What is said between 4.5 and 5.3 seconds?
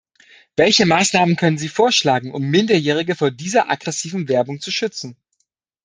zu schützen?